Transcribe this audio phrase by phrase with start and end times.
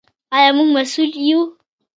[0.37, 1.39] آیا موږ مسوول یو؟